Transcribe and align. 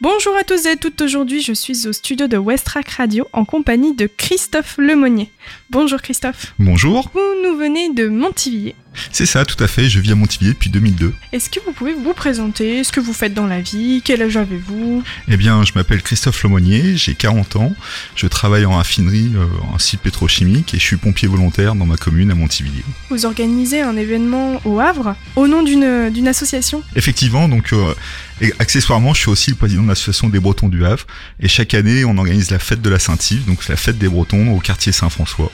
Bonjour 0.00 0.36
à 0.36 0.44
tous 0.44 0.66
et 0.66 0.76
toutes, 0.76 1.00
aujourd'hui 1.00 1.40
je 1.42 1.52
suis 1.52 1.86
au 1.86 1.92
studio 1.92 2.26
de 2.26 2.36
Westrack 2.36 2.88
Radio 2.90 3.26
en 3.32 3.44
compagnie 3.44 3.94
de 3.94 4.06
Christophe 4.06 4.76
Lemonnier. 4.78 5.30
Bonjour 5.70 6.00
Christophe. 6.00 6.54
Bonjour. 6.58 7.10
Vous 7.14 7.35
nous 7.46 7.56
venez 7.56 7.92
de 7.92 8.08
Montivilliers. 8.08 8.74
C'est 9.12 9.26
ça, 9.26 9.44
tout 9.44 9.62
à 9.62 9.68
fait, 9.68 9.88
je 9.90 10.00
vis 10.00 10.12
à 10.12 10.14
Montivilliers 10.14 10.54
depuis 10.54 10.70
2002. 10.70 11.12
Est-ce 11.32 11.50
que 11.50 11.60
vous 11.64 11.72
pouvez 11.72 11.92
vous 11.92 12.14
présenter? 12.14 12.82
Ce 12.82 12.92
que 12.92 13.00
vous 13.00 13.12
faites 13.12 13.34
dans 13.34 13.46
la 13.46 13.60
vie? 13.60 14.00
Quel 14.02 14.22
âge 14.22 14.36
avez-vous? 14.36 15.02
Eh 15.28 15.36
bien, 15.36 15.62
je 15.64 15.72
m'appelle 15.74 16.02
Christophe 16.02 16.42
Lemonnier, 16.42 16.96
j'ai 16.96 17.14
40 17.14 17.56
ans, 17.56 17.74
je 18.14 18.26
travaille 18.26 18.64
en 18.64 18.72
raffinerie, 18.72 19.32
euh, 19.36 19.44
en 19.72 19.78
site 19.78 20.00
pétrochimique 20.00 20.72
et 20.74 20.78
je 20.78 20.82
suis 20.82 20.96
pompier 20.96 21.28
volontaire 21.28 21.74
dans 21.74 21.84
ma 21.84 21.96
commune 21.96 22.30
à 22.30 22.34
Montivilliers. 22.34 22.84
Vous 23.10 23.26
organisez 23.26 23.82
un 23.82 23.96
événement 23.96 24.60
au 24.64 24.80
Havre 24.80 25.14
au 25.36 25.46
nom 25.46 25.62
d'une 25.62 26.10
d'une 26.10 26.28
association? 26.28 26.82
Effectivement, 26.94 27.48
donc 27.48 27.72
euh, 27.72 27.94
et 28.40 28.52
accessoirement, 28.58 29.14
je 29.14 29.20
suis 29.20 29.30
aussi 29.30 29.50
le 29.50 29.56
président 29.56 29.82
de 29.82 29.88
l'association 29.88 30.28
des 30.28 30.40
Bretons 30.40 30.68
du 30.68 30.84
Havre 30.84 31.06
et 31.40 31.48
chaque 31.48 31.74
année, 31.74 32.04
on 32.04 32.16
organise 32.18 32.50
la 32.50 32.58
fête 32.58 32.82
de 32.82 32.90
la 32.90 32.98
Saint-Yves, 32.98 33.44
donc 33.44 33.66
la 33.68 33.76
fête 33.76 33.98
des 33.98 34.08
Bretons 34.08 34.52
au 34.52 34.58
quartier 34.60 34.92
Saint-François. 34.92 35.52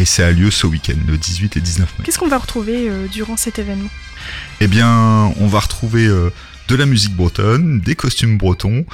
Et 0.00 0.06
ça 0.06 0.28
a 0.28 0.30
lieu 0.30 0.50
ce 0.50 0.66
week-end, 0.66 0.96
le 1.06 1.18
18 1.18 1.58
et 1.58 1.60
19 1.60 1.98
mai. 1.98 2.04
Qu'est-ce 2.04 2.18
qu'on 2.18 2.26
va 2.26 2.38
retrouver 2.38 2.88
euh, 2.88 3.06
durant 3.06 3.36
cet 3.36 3.58
événement? 3.58 3.90
Eh 4.60 4.66
bien, 4.66 5.30
on 5.38 5.46
va 5.46 5.60
retrouver 5.60 6.06
euh, 6.06 6.30
de 6.68 6.74
la 6.74 6.86
musique 6.86 7.14
bretonne, 7.14 7.80
des 7.80 7.94
costumes 7.94 8.38
bretons, 8.38 8.86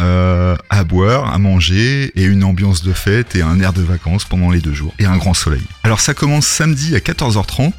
euh, 0.00 0.56
à 0.68 0.82
boire, 0.82 1.32
à 1.32 1.38
manger 1.38 2.10
et 2.16 2.24
une 2.24 2.42
ambiance 2.42 2.82
de 2.82 2.92
fête 2.92 3.36
et 3.36 3.42
un 3.42 3.60
air 3.60 3.72
de 3.72 3.82
vacances 3.82 4.24
pendant 4.24 4.50
les 4.50 4.60
deux 4.60 4.74
jours 4.74 4.94
et 4.98 5.04
un 5.04 5.16
grand 5.16 5.34
soleil. 5.34 5.62
Alors 5.88 6.00
ça 6.00 6.12
commence 6.12 6.46
samedi 6.46 6.94
à 6.94 6.98
14h30. 6.98 7.72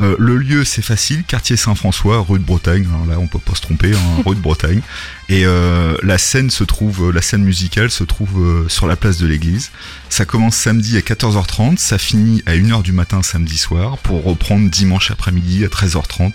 Euh, 0.00 0.14
le 0.20 0.36
lieu 0.36 0.64
c'est 0.64 0.82
facile, 0.82 1.24
quartier 1.24 1.56
Saint-François, 1.56 2.20
rue 2.20 2.38
de 2.38 2.44
Bretagne. 2.44 2.86
Alors 2.88 3.06
là 3.06 3.18
on 3.18 3.26
peut 3.26 3.40
pas 3.40 3.56
se 3.56 3.60
tromper, 3.60 3.92
hein, 3.92 4.22
rue 4.24 4.36
de 4.36 4.40
Bretagne. 4.40 4.82
Et 5.28 5.44
euh, 5.44 5.96
la 6.04 6.16
scène 6.16 6.48
se 6.48 6.62
trouve, 6.62 7.10
la 7.10 7.20
scène 7.22 7.42
musicale 7.42 7.90
se 7.90 8.04
trouve 8.04 8.40
euh, 8.40 8.68
sur 8.68 8.86
la 8.86 8.94
place 8.94 9.18
de 9.18 9.26
l'église. 9.26 9.72
Ça 10.10 10.24
commence 10.24 10.54
samedi 10.54 10.96
à 10.96 11.00
14h30, 11.00 11.78
ça 11.78 11.98
finit 11.98 12.40
à 12.46 12.52
1h 12.52 12.84
du 12.84 12.92
matin 12.92 13.24
samedi 13.24 13.58
soir 13.58 13.98
pour 13.98 14.22
reprendre 14.22 14.70
dimanche 14.70 15.10
après-midi 15.10 15.64
à 15.64 15.66
13h30. 15.66 16.34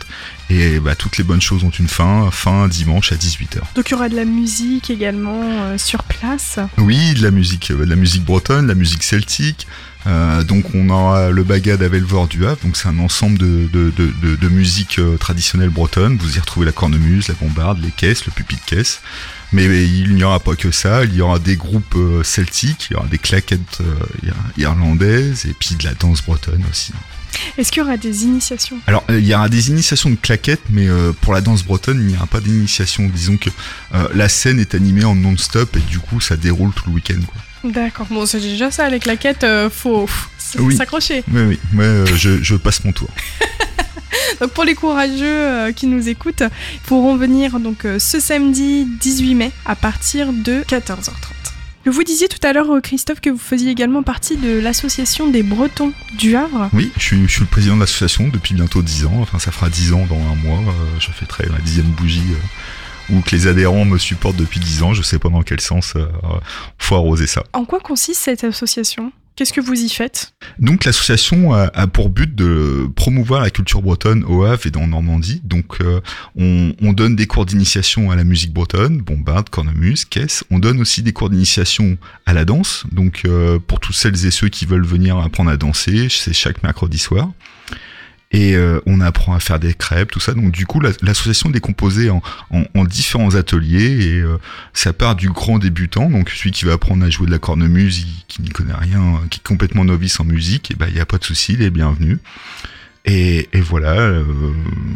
Et 0.52 0.82
bah, 0.82 0.95
toutes 0.95 1.18
les 1.18 1.23
bonnes 1.23 1.42
choses 1.42 1.64
ont 1.64 1.70
une 1.70 1.88
fin, 1.88 2.30
fin 2.30 2.68
dimanche 2.68 3.14
à 3.14 3.16
18h. 3.16 3.60
Donc 3.73 3.88
il 3.90 3.92
y 3.92 3.94
aura 3.94 4.10
de 4.10 4.18
la 4.18 4.26
musique 4.26 4.90
également 4.90 5.40
euh, 5.44 5.78
sur 5.78 6.04
place? 6.04 6.60
Oui, 6.78 7.14
de 7.14 7.23
la 7.23 7.32
musique, 7.32 7.72
euh, 7.72 7.86
de 7.86 7.90
la 7.90 7.95
musique 7.95 8.26
bretonne, 8.26 8.64
de 8.64 8.68
la 8.68 8.76
musique 8.76 9.04
celtique. 9.04 9.66
Euh, 10.08 10.44
donc 10.44 10.66
on 10.74 10.90
aura 10.90 11.30
le 11.30 11.44
bagad 11.44 11.84
à 11.84 11.88
Velvor 11.88 12.28
du 12.28 12.46
Havre, 12.48 12.58
donc 12.64 12.76
c'est 12.76 12.88
un 12.88 12.98
ensemble 12.98 13.38
de, 13.38 13.70
de, 13.72 13.92
de, 13.96 14.12
de, 14.22 14.36
de 14.36 14.50
musique 14.50 14.98
euh, 14.98 15.16
traditionnelle 15.18 15.70
bretonne. 15.70 16.18
Vous 16.18 16.38
y 16.38 16.40
retrouvez 16.40 16.66
la 16.66 16.72
cornemuse, 16.72 17.28
la 17.28 17.36
bombarde, 17.36 17.80
les 17.82 17.92
caisses, 17.92 18.26
le 18.26 18.32
pupitre 18.32 18.64
de 18.66 18.76
caisse. 18.78 19.02
Mais, 19.54 19.68
mais 19.68 19.86
il 19.86 20.16
n'y 20.16 20.24
aura 20.24 20.40
pas 20.40 20.56
que 20.56 20.72
ça, 20.72 21.04
il 21.04 21.14
y 21.14 21.22
aura 21.22 21.38
des 21.38 21.56
groupes 21.58 21.96
euh, 21.96 22.24
celtiques, 22.24 22.88
il 22.90 22.94
y 22.94 22.96
aura 22.96 23.08
des 23.08 23.18
claquettes 23.20 23.80
euh, 23.82 24.26
ir- 24.26 24.34
irlandaises 24.58 25.46
et 25.46 25.54
puis 25.54 25.76
de 25.76 25.84
la 25.84 25.94
danse 25.94 26.24
bretonne 26.24 26.64
aussi. 26.72 26.94
Est-ce 27.58 27.72
qu'il 27.72 27.82
y 27.82 27.86
aura 27.86 27.98
des 27.98 28.24
initiations? 28.24 28.78
Alors, 28.88 29.04
il 29.10 29.26
y 29.26 29.36
aura 29.36 29.50
des 29.50 29.70
initiations 29.70 30.10
de 30.10 30.16
claquettes, 30.16 30.64
mais 30.70 30.88
euh, 30.88 31.12
pour 31.22 31.34
la 31.34 31.42
danse 31.42 31.64
bretonne, 31.64 32.00
il 32.02 32.08
n'y 32.08 32.16
aura 32.16 32.28
pas 32.28 32.40
d'initiation. 32.40 33.10
Disons 33.14 33.38
que 33.38 33.50
euh, 33.94 34.08
la 34.16 34.30
scène 34.30 34.60
est 34.60 34.74
animée 34.74 35.06
en 35.06 35.16
non-stop 35.16 35.76
et 35.76 35.80
du 35.82 36.00
coup, 36.00 36.20
ça 36.22 36.38
déroule 36.38 36.72
tout 36.74 36.84
le 36.88 36.94
week-end. 36.94 37.20
quoi. 37.26 37.42
D'accord, 37.64 38.08
bon 38.09 38.26
c'est 38.26 38.40
déjà 38.40 38.72
ça, 38.72 38.90
les 38.90 39.00
claquettes, 39.00 39.44
euh, 39.44 39.70
faut, 39.70 40.08
faut 40.08 40.59
Oui. 40.59 40.76
s'accrocher. 40.76 41.23
Oui, 41.31 41.42
oui, 41.48 41.59
moi, 41.73 41.84
euh, 41.86 42.06
je, 42.16 42.42
je 42.42 42.56
passe 42.56 42.84
mon 42.84 42.92
tour. 42.92 43.09
Donc 44.42 44.52
pour 44.52 44.64
les 44.64 44.76
courageux 44.76 45.26
euh, 45.26 45.72
qui 45.72 45.88
nous 45.88 46.09
écoutent, 46.09 46.44
ils 46.73 46.80
pourront 46.82 47.16
venir 47.16 47.59
donc 47.59 47.86
euh, 47.86 48.00
ce 48.00 48.20
samedi 48.20 48.86
18 49.00 49.36
mai 49.36 49.52
à 49.66 49.76
partir 49.76 50.34
de 50.34 50.62
14h30. 50.67 51.12
Vous 51.86 52.04
disiez 52.04 52.28
tout 52.28 52.39
à 52.45 52.54
l'heure, 52.54 52.67
Christophe, 52.84 53.22
que 53.22 53.30
vous 53.32 53.38
faisiez 53.39 53.72
également 53.72 54.04
partie 54.04 54.38
de 54.38 54.59
l'association 54.59 55.28
des 55.30 55.42
Bretons 55.44 55.94
du 56.17 56.36
Havre. 56.36 56.70
Oui, 56.73 56.92
je 56.98 57.02
suis, 57.04 57.22
je 57.28 57.32
suis 57.32 57.42
le 57.42 57.48
président 57.48 57.76
de 57.76 57.80
l'association 57.82 58.28
depuis 58.28 58.54
bientôt 58.54 58.82
10 58.83 59.05
ans. 59.05 59.17
Enfin, 59.22 59.39
ça 59.39 59.52
fera 59.52 59.67
10 59.70 59.93
ans 59.93 60.05
dans 60.08 60.17
un 60.20 60.36
mois. 60.36 60.73
Je 60.99 61.08
fêterai 61.11 61.48
la 61.52 61.58
dixième 61.60 61.88
bougie. 61.88 62.22
Euh, 63.11 63.16
où 63.16 63.22
que 63.22 63.36
les 63.36 63.48
adhérents 63.48 63.86
me 63.86 63.98
supportent 63.98 64.38
depuis 64.38 64.60
10 64.60 64.83
ans. 64.83 64.94
Je 64.94 65.02
sais 65.02 65.20
pas 65.20 65.30
dans 65.30 65.44
quel 65.44 65.61
sens 65.61 65.94
euh, 65.95 66.05
faut 66.77 66.95
arroser 66.95 67.27
ça. 67.27 67.44
En 67.54 67.66
quoi 67.66 67.80
consiste 67.80 68.22
cette 68.22 68.44
association? 68.44 69.11
Qu'est-ce 69.38 69.54
que 69.54 69.61
vous 69.61 69.82
y 69.82 69.89
faites? 69.89 70.33
Donc 70.60 70.83
l'association 70.83 71.54
a, 71.54 71.72
a 71.73 71.88
pour 71.88 72.10
but 72.10 72.36
de 72.36 72.89
promouvoir 72.95 73.42
la 73.42 73.49
culture 73.49 73.82
bretonne 73.82 74.23
au 74.26 74.44
Havre 74.44 74.67
et 74.67 74.72
dans 74.72 74.86
Normandie. 74.88 75.42
Donc 75.44 75.77
euh, 75.82 76.02
on, 76.38 76.73
on 76.82 76.92
donne 76.92 77.16
des 77.16 77.27
cours 77.27 77.45
d'initiation 77.45 78.11
à 78.11 78.16
la 78.16 78.26
musique 78.26 78.54
bretonne, 78.54 78.98
bombarde, 78.98 79.49
cornemuse, 79.49 80.04
caisse. 80.05 80.43
On 80.52 80.60
donne 80.60 80.82
aussi 80.82 81.02
des 81.02 81.14
cours 81.14 81.30
d'initiation 81.30 81.98
à 82.26 82.33
la 82.33 82.43
danse. 82.43 82.83
Donc 82.92 83.22
euh, 83.26 83.58
pour 83.58 83.80
tous 83.80 83.93
celles 83.93 84.26
et 84.26 84.32
ceux 84.32 84.49
qui 84.49 84.66
veulent 84.66 84.86
venir 84.86 85.17
apprendre 85.17 85.49
à 85.49 85.58
danser, 85.58 86.08
c'est 86.10 86.33
chaque 86.33 86.61
mercredi 86.61 86.99
soir. 86.99 87.30
Et 88.33 88.55
euh, 88.55 88.80
on 88.86 89.02
apprend 89.02 89.33
à 89.33 89.42
faire 89.42 89.59
des 89.59 89.73
crêpes, 89.73 90.09
tout 90.09 90.21
ça. 90.21 90.33
Donc 90.33 90.52
du 90.52 90.65
coup, 90.65 90.80
la- 90.80 90.92
l'association 91.02 91.49
est 91.49 91.53
décomposée 91.53 92.09
en, 92.09 92.21
en, 92.52 92.64
en 92.75 92.83
différents 92.86 93.36
ateliers 93.36 94.05
et 94.05 94.19
euh, 94.21 94.37
ça 94.73 94.93
part 94.93 95.15
du 95.15 95.30
grand 95.30 95.59
débutant, 95.59 96.09
donc 96.09 96.30
celui 96.30 96.52
qui 96.52 96.64
va 96.64 96.73
apprendre 96.73 97.03
à 97.05 97.09
jouer 97.09 97.25
de 97.25 97.31
la 97.31 97.39
cornemuse, 97.39 98.05
qui 98.30 98.42
n'y 98.42 98.49
connaît 98.49 98.73
rien, 98.73 99.19
qui 99.30 99.39
est 99.39 99.47
complètement 99.47 99.83
novice 99.83 100.19
en 100.21 100.23
musique, 100.23 100.71
et 100.71 100.75
ben 100.75 100.87
il 100.89 100.95
y 100.95 101.02
a 101.02 101.05
pas 101.05 101.17
de 101.17 101.25
souci, 101.25 101.53
il 101.53 101.61
est 101.61 101.69
bienvenu. 101.71 102.19
Et, 103.06 103.50
et 103.54 103.62
voilà, 103.62 103.94
euh, 103.94 104.23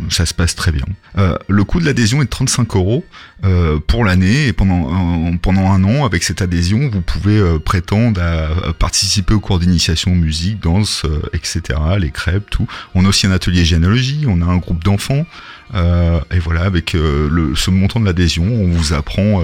ça 0.09 0.27
se 0.27 0.33
passe 0.35 0.55
très 0.55 0.71
bien. 0.71 0.85
Euh, 1.17 1.35
le 1.47 1.63
coût 1.63 1.79
de 1.79 1.85
l'adhésion 1.85 2.21
est 2.21 2.25
de 2.25 2.29
35 2.29 2.75
euros 2.75 3.03
euh, 3.43 3.79
pour 3.79 4.05
l'année 4.05 4.47
et 4.47 4.53
pendant 4.53 4.93
un, 4.93 5.37
pendant 5.37 5.71
un 5.71 5.83
an, 5.83 6.05
avec 6.05 6.23
cette 6.23 6.43
adhésion, 6.43 6.87
vous 6.91 7.01
pouvez 7.01 7.41
prétendre 7.59 8.21
à, 8.21 8.69
à 8.69 8.73
participer 8.73 9.33
aux 9.33 9.39
cours 9.39 9.57
d'initiation 9.57 10.11
musique, 10.11 10.59
danse, 10.59 11.03
etc., 11.33 11.79
les 11.99 12.11
crêpes, 12.11 12.49
tout. 12.51 12.67
On 12.93 13.05
a 13.05 13.09
aussi 13.09 13.25
un 13.25 13.31
atelier 13.31 13.65
généalogie, 13.65 14.25
on 14.27 14.39
a 14.41 14.45
un 14.45 14.57
groupe 14.57 14.83
d'enfants. 14.83 15.25
Et 15.73 16.39
voilà, 16.39 16.61
avec 16.61 16.93
le, 16.93 17.53
ce 17.55 17.69
montant 17.71 17.99
de 17.99 18.05
l'adhésion, 18.05 18.45
on 18.45 18.69
vous 18.69 18.93
apprend 18.93 19.41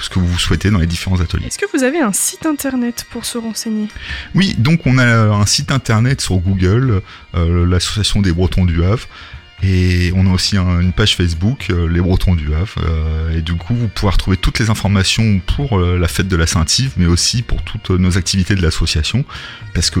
ce 0.00 0.08
que 0.08 0.18
vous 0.18 0.38
souhaitez 0.38 0.70
dans 0.70 0.78
les 0.78 0.86
différents 0.86 1.20
ateliers. 1.20 1.46
Est-ce 1.46 1.58
que 1.58 1.66
vous 1.76 1.82
avez 1.82 1.98
un 1.98 2.12
site 2.12 2.46
internet 2.46 3.04
pour 3.10 3.24
se 3.24 3.36
renseigner? 3.38 3.88
Oui, 4.34 4.54
donc 4.56 4.86
on 4.86 4.98
a 4.98 5.04
un 5.04 5.46
site 5.46 5.72
internet 5.72 6.20
sur 6.20 6.36
Google, 6.36 7.02
des 8.22 8.32
Bretons 8.32 8.64
du 8.64 8.84
Havre. 8.84 9.06
Et 9.62 10.12
on 10.14 10.26
a 10.28 10.30
aussi 10.30 10.56
un- 10.56 10.80
une 10.80 10.92
page 10.92 11.16
Facebook, 11.16 11.66
euh, 11.70 11.88
les 11.88 12.00
Bretons 12.00 12.36
du 12.36 12.54
Havre. 12.54 12.74
euh, 12.84 13.36
et 13.36 13.42
du 13.42 13.54
coup, 13.54 13.74
vous 13.74 13.88
pourrez 13.88 14.12
retrouver 14.12 14.36
toutes 14.36 14.60
les 14.60 14.70
informations 14.70 15.40
pour 15.56 15.78
euh, 15.80 15.98
la 15.98 16.06
fête 16.06 16.28
de 16.28 16.36
la 16.36 16.46
Saint-Yves, 16.46 16.92
mais 16.96 17.06
aussi 17.06 17.42
pour 17.42 17.62
toutes 17.62 17.90
nos 17.90 18.16
activités 18.16 18.54
de 18.54 18.62
l'association. 18.62 19.24
Parce 19.74 19.90
que, 19.90 20.00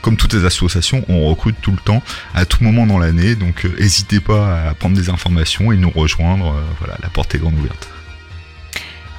comme 0.00 0.16
toutes 0.16 0.32
les 0.32 0.44
associations, 0.46 1.04
on 1.08 1.28
recrute 1.28 1.56
tout 1.60 1.70
le 1.72 1.78
temps, 1.78 2.02
à 2.34 2.46
tout 2.46 2.64
moment 2.64 2.86
dans 2.86 2.98
l'année. 2.98 3.34
Donc, 3.36 3.66
n'hésitez 3.78 4.20
pas 4.20 4.68
à 4.68 4.74
prendre 4.74 4.96
des 4.96 5.10
informations 5.10 5.70
et 5.72 5.76
nous 5.76 5.90
rejoindre. 5.90 6.54
voilà, 6.78 6.96
la 7.02 7.08
porte 7.10 7.34
est 7.34 7.38
grande 7.38 7.58
ouverte. 7.58 7.88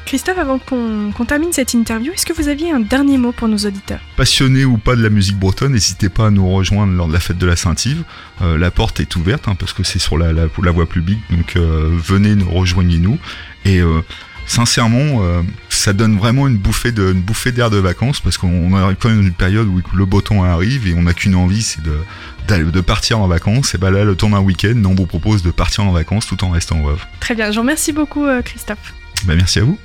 Christophe, 0.05 0.37
avant 0.37 0.59
qu'on 0.59 1.25
termine 1.27 1.51
cette 1.51 1.73
interview, 1.73 2.13
est-ce 2.13 2.27
que 2.27 2.33
vous 2.33 2.47
aviez 2.47 2.71
un 2.71 2.79
dernier 2.79 3.17
mot 3.17 3.31
pour 3.31 3.47
nos 3.47 3.57
auditeurs 3.57 3.99
Passionné 4.15 4.63
ou 4.63 4.77
pas 4.77 4.95
de 4.95 5.01
la 5.01 5.09
musique 5.09 5.37
bretonne, 5.37 5.73
n'hésitez 5.73 6.09
pas 6.09 6.27
à 6.27 6.29
nous 6.29 6.47
rejoindre 6.47 6.93
lors 6.93 7.07
de 7.07 7.13
la 7.13 7.19
fête 7.19 7.39
de 7.39 7.45
la 7.45 7.55
Saint-Yves. 7.55 8.03
Euh, 8.43 8.57
la 8.57 8.69
porte 8.69 8.99
est 8.99 9.15
ouverte 9.15 9.47
hein, 9.47 9.55
parce 9.55 9.73
que 9.73 9.83
c'est 9.83 9.97
sur 9.97 10.17
la, 10.17 10.31
la, 10.31 10.43
la 10.61 10.71
voie 10.71 10.87
publique, 10.87 11.19
donc 11.31 11.55
euh, 11.55 11.89
venez, 11.91 12.35
nous 12.35 12.49
rejoignez-nous. 12.51 13.17
Et 13.65 13.79
euh, 13.79 14.01
sincèrement, 14.45 15.23
ça 15.69 15.91
donne 15.91 16.19
vraiment 16.19 16.47
une 16.47 16.57
bouffée 16.57 16.91
de, 16.91 17.11
une 17.11 17.21
bouffée 17.21 17.51
d'air 17.51 17.71
de 17.71 17.77
vacances 17.77 18.19
parce 18.19 18.37
qu'on 18.37 18.73
arrive 18.75 18.97
quand 18.99 19.09
même 19.09 19.21
dans 19.21 19.27
une 19.27 19.33
période 19.33 19.67
où 19.67 19.81
le 19.95 20.05
beau 20.05 20.21
temps 20.21 20.43
arrive 20.43 20.87
et 20.87 20.93
on 20.93 21.01
n'a 21.01 21.15
qu'une 21.15 21.33
envie, 21.33 21.63
c'est 21.63 21.81
de, 21.81 22.81
partir 22.81 23.19
en 23.19 23.27
vacances. 23.27 23.73
Et 23.73 23.79
ben 23.79 23.89
là, 23.89 24.03
le 24.03 24.15
temps 24.15 24.29
d'un 24.29 24.41
week-end, 24.41 24.79
on 24.85 24.93
vous 24.93 25.07
propose 25.07 25.41
de 25.41 25.49
partir 25.49 25.83
en 25.83 25.91
vacances 25.91 26.27
tout 26.27 26.43
en 26.43 26.51
restant 26.51 26.79
au 26.83 26.89
Havre. 26.89 27.07
Très 27.19 27.33
bien, 27.33 27.49
je 27.49 27.55
vous 27.55 27.61
remercie 27.61 27.91
beaucoup, 27.91 28.27
Christophe. 28.43 28.93
Ben, 29.23 29.35
merci 29.35 29.59
à 29.59 29.63
vous. 29.63 29.79